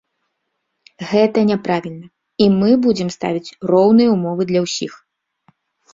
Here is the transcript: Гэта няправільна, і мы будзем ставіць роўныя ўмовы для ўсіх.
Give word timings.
Гэта 1.09 1.43
няправільна, 1.49 2.07
і 2.45 2.49
мы 2.59 2.71
будзем 2.89 3.13
ставіць 3.19 3.53
роўныя 3.73 4.09
ўмовы 4.19 4.43
для 4.53 4.59
ўсіх. 4.69 4.93